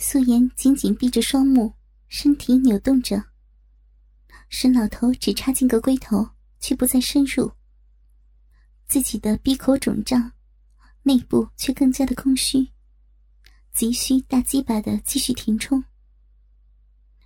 [0.00, 1.74] 素颜紧紧闭着双目，
[2.06, 3.22] 身体扭动着。
[4.48, 6.24] 沈老头只插进个龟头，
[6.60, 7.50] 却不再深入。
[8.86, 10.30] 自己的鼻口肿胀，
[11.02, 12.68] 内部却更加的空虚，
[13.72, 15.82] 急需大鸡巴的继续填充。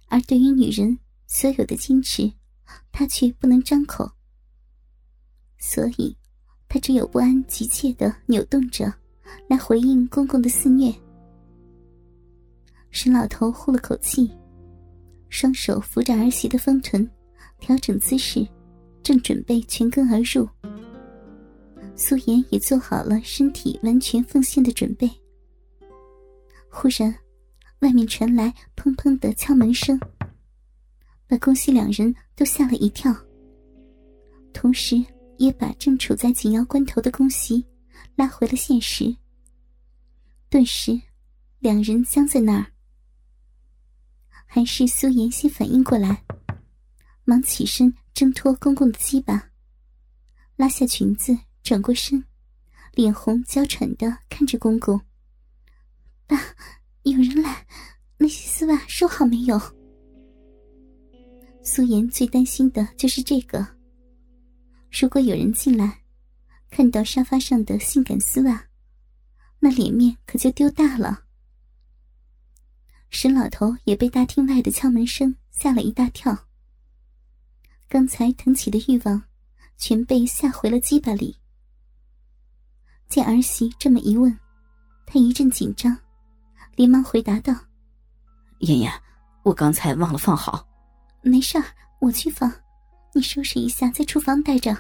[0.08, 2.32] 而对于女人所有的矜持，
[2.90, 4.10] 他却不能张口，
[5.58, 6.16] 所以，
[6.68, 8.92] 他只有不安急切的扭动着，
[9.46, 10.90] 来回应公公的肆虐。
[12.92, 14.30] 沈老头呼了口气，
[15.30, 17.10] 双手扶着儿媳的丰臀，
[17.58, 18.46] 调整姿势，
[19.02, 20.46] 正准备全根而入。
[21.96, 25.10] 苏颜也做好了身体完全奉献的准备。
[26.68, 27.12] 忽然，
[27.80, 29.98] 外面传来砰砰的敲门声，
[31.26, 33.14] 把宫西两人都吓了一跳，
[34.52, 35.02] 同时
[35.38, 37.64] 也把正处在紧要关头的宫西
[38.16, 39.16] 拉回了现实。
[40.50, 41.00] 顿时，
[41.58, 42.66] 两人僵在那儿。
[44.54, 46.24] 还是苏颜先反应过来，
[47.24, 49.48] 忙起身挣脱公公的鸡巴，
[50.56, 52.22] 拉下裙子，转过身，
[52.92, 55.00] 脸红娇喘的看着公公
[56.28, 56.38] ：“爸，
[57.04, 57.66] 有人来，
[58.18, 59.58] 那些丝袜收好没有？”
[61.64, 63.66] 苏颜最担心的就是这个。
[64.90, 66.02] 如果有人进来，
[66.68, 68.66] 看到沙发上的性感丝袜，
[69.60, 71.24] 那脸面可就丢大了。
[73.22, 76.36] 沈老头也被大厅外的敲门声吓了一大跳。
[77.88, 79.22] 刚才腾起的欲望，
[79.78, 81.38] 全被吓回了鸡巴里。
[83.08, 84.36] 见儿媳这么一问，
[85.06, 85.96] 他一阵紧张，
[86.74, 87.54] 连忙回答道
[88.58, 88.92] ：“妍妍，
[89.44, 90.68] 我刚才忘了放好。
[91.22, 91.64] ”“没事儿，
[92.00, 92.52] 我去放。
[93.14, 94.76] 你收拾一下，在厨房待着。”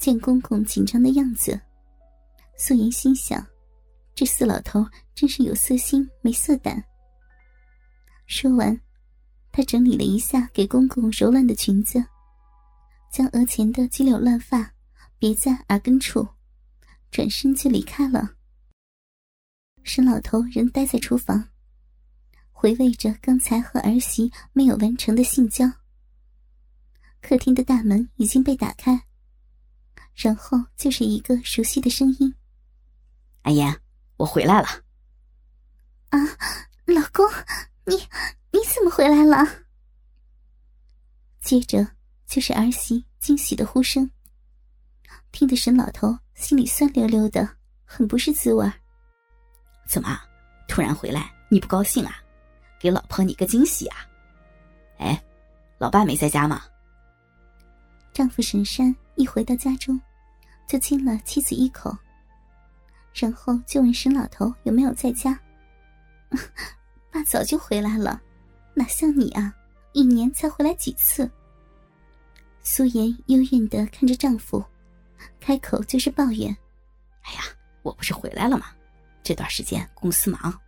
[0.00, 1.60] 见公公紧张的样子，
[2.56, 3.46] 素颜心想。
[4.14, 6.84] 这四老头真是有色心没色胆。
[8.26, 8.78] 说完，
[9.50, 12.04] 他整理了一下给公公揉乱的裙子，
[13.10, 14.72] 将额前的几绺乱发
[15.18, 16.26] 别在耳根处，
[17.10, 18.36] 转身就离开了。
[19.82, 21.48] 沈老头仍待在厨房，
[22.52, 25.70] 回味着刚才和儿媳没有完成的性交。
[27.20, 29.06] 客厅的大门已经被打开，
[30.14, 32.34] 然后就是一个熟悉的声音
[33.42, 33.76] ：“阿言。”
[34.16, 34.68] 我回来了，
[36.10, 36.18] 啊，
[36.86, 37.26] 老公，
[37.84, 37.96] 你
[38.50, 39.64] 你怎么回来了？
[41.40, 41.86] 接着
[42.26, 44.10] 就是儿媳惊喜的呼声，
[45.32, 48.70] 听得沈老头心里酸溜溜的，很不是滋味
[49.86, 50.20] 怎么，
[50.68, 52.16] 突然回来你不高兴啊？
[52.78, 54.06] 给老婆你个惊喜啊？
[54.98, 55.20] 哎，
[55.78, 56.62] 老爸没在家吗？
[58.12, 60.00] 丈夫沈山一回到家中，
[60.68, 61.96] 就亲了妻子一口。
[63.14, 65.38] 然后就问沈老头有没有在家。
[67.10, 68.20] 爸早就回来了，
[68.74, 69.54] 哪像你啊，
[69.92, 71.30] 一年才回来几次。
[72.62, 74.64] 苏颜幽怨的看着丈夫，
[75.38, 76.56] 开口就是抱怨
[77.22, 77.40] ：“哎呀，
[77.82, 78.66] 我不是回来了吗？
[79.22, 80.58] 这段时间公司忙。”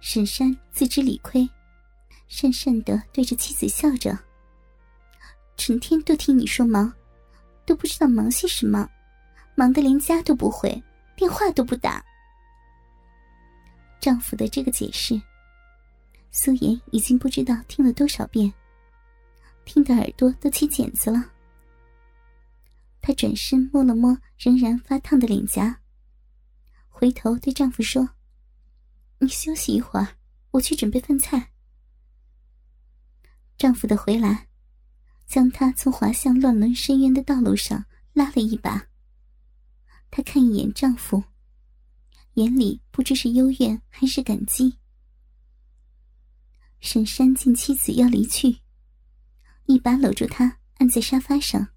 [0.00, 1.48] 沈山自知理亏，
[2.28, 4.18] 讪讪的对着妻子笑着
[5.56, 6.92] ：“成天都听你说忙，
[7.64, 8.88] 都不知道忙些什么，
[9.54, 10.82] 忙得连家都不回。”
[11.20, 12.02] 电话都不打。
[14.00, 15.20] 丈夫的这个解释，
[16.30, 18.50] 苏颜已经不知道听了多少遍，
[19.66, 21.30] 听得耳朵都起茧子了。
[23.02, 25.78] 她转身摸了摸仍然发烫的脸颊，
[26.88, 28.08] 回头对丈夫说
[29.20, 30.16] ：“你休息一会儿，
[30.52, 31.50] 我去准备饭菜。”
[33.58, 34.48] 丈夫的回来，
[35.26, 38.89] 将她从滑向乱伦深渊的道路上拉了一把。
[40.10, 41.24] 她看一眼丈夫，
[42.34, 44.78] 眼里不知是幽怨还是感激。
[46.80, 48.60] 沈山见妻子要离去，
[49.66, 51.68] 一把搂住她，按在沙发上。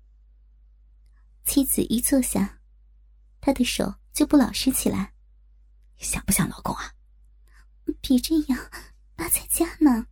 [1.46, 2.62] 妻子一坐下，
[3.42, 5.14] 他的手就不老实起来。
[5.98, 6.94] 想不想老公啊？
[8.02, 8.72] 别这样，
[9.16, 10.08] 爸在家呢。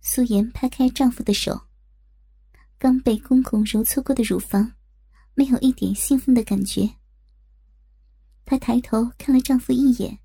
[0.00, 1.68] 素颜拍开丈夫的手，
[2.76, 4.74] 刚被公公揉搓过的乳房。
[5.34, 6.88] 没有一点兴奋的感觉。
[8.44, 10.18] 她抬头看了丈夫一眼，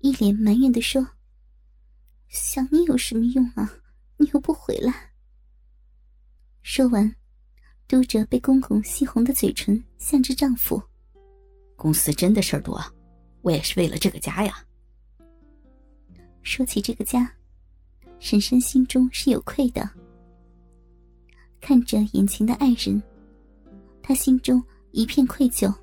[0.00, 1.06] 一脸埋怨的说
[2.28, 3.72] ：“想你有什么用啊？
[4.16, 5.12] 你又不回来。”
[6.62, 7.14] 说完，
[7.86, 10.82] 嘟着被公公吸红的嘴唇，向着丈夫
[11.76, 12.82] ：“公司真的事儿多，
[13.42, 14.64] 我也是为了这个家呀。”
[16.42, 17.32] 说起这个家，
[18.18, 19.88] 婶婶心中是有愧的。
[21.60, 23.00] 看着眼前的爱人。
[24.06, 24.62] 他心中
[24.92, 25.74] 一片愧疚。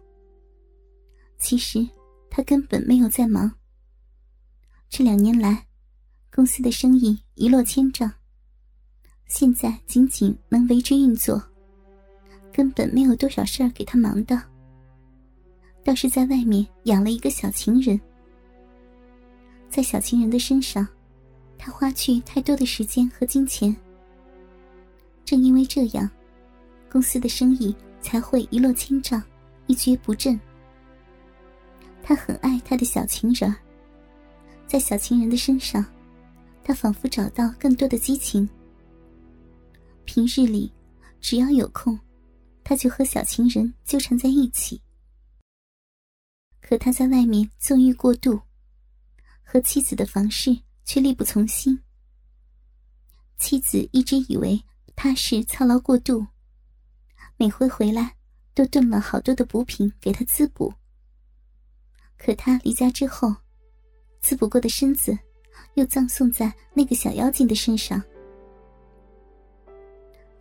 [1.38, 1.86] 其实，
[2.30, 3.52] 他根本没有在忙。
[4.88, 5.68] 这两年来，
[6.34, 8.10] 公司的生意一落千丈，
[9.28, 11.44] 现在仅仅能维持运作，
[12.54, 14.42] 根本没有多少事儿给他忙的。
[15.84, 18.00] 倒是在外面养了一个小情人，
[19.70, 20.88] 在小情人的身上，
[21.58, 23.76] 他花去太多的时间和金钱。
[25.26, 26.10] 正因为这样，
[26.90, 29.24] 公司的生意才会一落千丈，
[29.66, 30.40] 一蹶不振。
[32.04, 33.56] 他很爱他的小情人，
[34.68, 35.84] 在小情人的身上，
[36.64, 38.48] 他仿佛找到更多的激情。
[40.04, 40.72] 平日里，
[41.22, 41.98] 只要有空，
[42.62, 44.82] 他就和小情人纠缠在一起。
[46.62, 48.40] 可他在外面纵欲过度，
[49.42, 51.80] 和妻子的房事却力不从心。
[53.38, 54.62] 妻子一直以为
[54.96, 56.26] 他是操劳过度，
[57.38, 58.16] 每回回来
[58.54, 60.74] 都炖了好多的补品给他滋补。
[62.18, 63.36] 可他离家之后，
[64.22, 65.18] 滋补过的身子
[65.74, 68.02] 又葬送在那个小妖精的身上。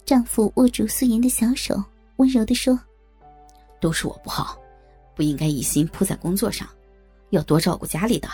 [0.05, 1.83] 丈夫握住素颜的小手，
[2.17, 2.79] 温柔的说
[3.81, 4.59] ：“都是我不好。”
[5.15, 6.67] 不应该一心扑在工作上，
[7.31, 8.29] 要多照顾家里的。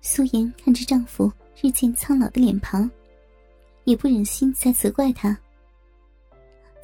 [0.00, 1.30] 素颜看着丈夫
[1.60, 2.90] 日渐苍老的脸庞，
[3.84, 5.38] 也不忍心再责怪他。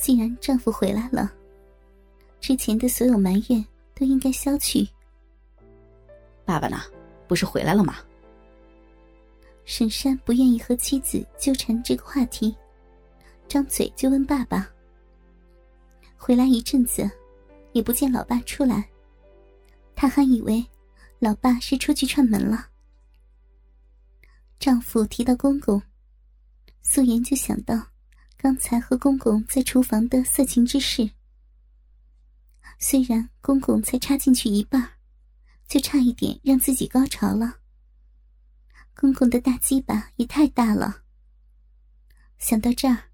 [0.00, 1.30] 既然丈夫回来了，
[2.40, 3.62] 之前的所有埋怨
[3.94, 4.88] 都应该消去。
[6.44, 6.80] 爸爸呢？
[7.28, 7.98] 不是回来了吗？
[9.66, 12.56] 沈山不愿意和妻子纠缠这个话题，
[13.46, 14.68] 张嘴就问爸爸
[16.16, 17.08] ：“回来一阵子。”
[17.72, 18.90] 也不见老爸出来，
[19.94, 20.66] 他还以为
[21.20, 22.66] 老爸是出去串门了。
[24.58, 25.80] 丈夫提到公公，
[26.82, 27.80] 素颜就想到
[28.42, 31.10] 刚才和公公在厨房的色情之事。
[32.78, 34.92] 虽然公公才插进去一半，
[35.68, 37.58] 就差一点让自己高潮了。
[38.94, 41.02] 公公的大鸡巴也太大了。
[42.38, 43.10] 想到这儿，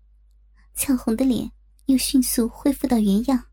[0.74, 1.50] 俏红的脸
[1.86, 3.46] 又迅速恢复到原样。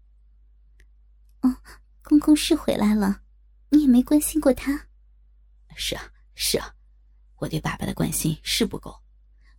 [1.42, 1.58] 哦，
[2.04, 3.24] 公公是回来了，
[3.70, 4.90] 你也没关心过他。
[5.76, 6.04] 是啊，
[6.36, 6.76] 是啊，
[7.38, 9.03] 我对爸爸的关心是不够。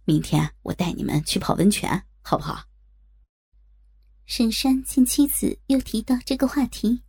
[0.05, 2.65] 明天我带你们去泡温泉，好不好？
[4.27, 7.03] 沈山见妻子又提到这个话题，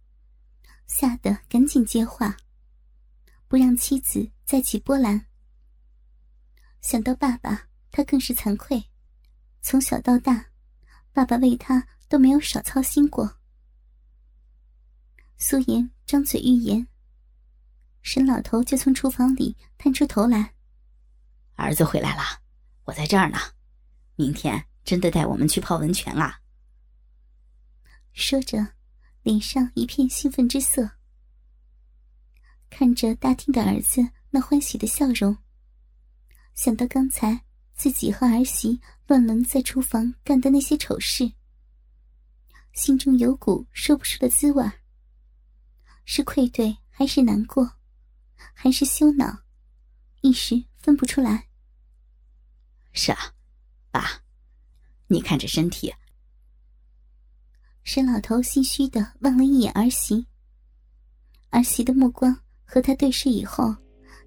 [0.88, 2.38] 吓得赶紧接话，
[3.48, 5.26] 不让妻子再起波澜。
[6.82, 8.84] 想到爸爸，他更是惭愧。
[9.62, 10.52] 从小到大，
[11.12, 13.40] 爸爸为他都没有少操心过。
[15.38, 16.88] 苏颜张嘴欲言，
[18.02, 20.54] 沈老头就从厨房里探出头来
[21.56, 22.24] ：“儿子回来了，
[22.86, 23.38] 我在这儿呢。
[24.16, 26.40] 明天真的带我们去泡温泉啊！”
[28.14, 28.66] 说着，
[29.24, 30.90] 脸上一片兴奋之色。
[32.70, 35.38] 看着大厅的儿子那欢喜的笑容，
[36.54, 37.42] 想到刚才
[37.74, 41.34] 自己和儿媳乱伦在厨房干的那些丑事，
[42.74, 44.64] 心中有股说不出的滋味。
[46.06, 47.78] 是愧对，还是难过，
[48.54, 49.44] 还是羞恼，
[50.22, 51.50] 一时分不出来。
[52.98, 53.34] 是啊，
[53.92, 54.24] 爸，
[55.08, 55.94] 你看这身体。
[57.84, 60.26] 沈老头心虚的望了一眼儿媳，
[61.50, 63.76] 儿媳的目光和他对视以后，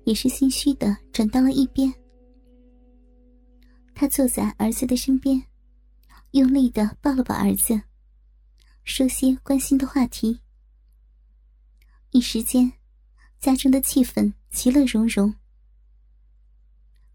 [0.05, 1.93] 也是心虚的转到了一边。
[3.95, 5.43] 他坐在儿子的身边，
[6.33, 7.81] 用力的抱了抱儿子，
[8.85, 10.41] 说些关心的话题。
[12.11, 12.71] 一时间，
[13.41, 15.35] 家中的气氛其乐融融。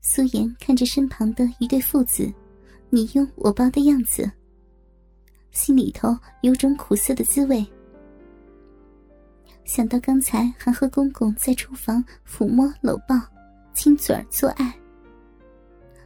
[0.06, 2.32] 苏颜看着身旁的一对父子，
[2.90, 4.30] 你拥我抱的样子，
[5.52, 7.66] 心里头有种苦涩的滋味。
[9.64, 13.16] 想到刚才还和公公在厨房抚摸、搂抱、
[13.74, 14.78] 亲嘴儿做爱，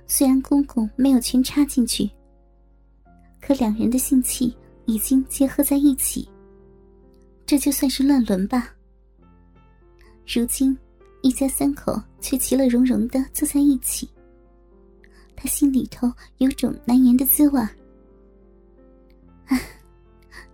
[0.05, 2.07] 虽然公公没有全插进去，
[3.41, 6.29] 可两人的性器已经结合在一起，
[7.47, 8.71] 这就算是乱伦吧。
[10.27, 10.77] 如今，
[11.27, 14.09] 一家三口却其乐融融的坐在一起。
[15.35, 17.59] 他心里头有种难言的滋味。
[19.47, 19.61] 唉，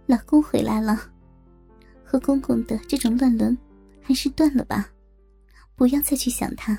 [0.07, 0.99] 老公回来了，
[2.03, 3.55] 和公公的这种乱伦，
[4.01, 4.89] 还是断了吧，
[5.75, 6.75] 不要再去想他。